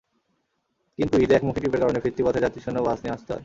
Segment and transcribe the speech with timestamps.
[0.99, 3.39] কিন্তু ঈদে একমুখী ট্রিপের কারণে ফিরতি পথে যাত্রীশূন্য বাস নিয়ে আসতে হয়।